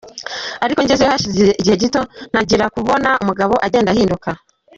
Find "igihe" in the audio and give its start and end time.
1.61-1.75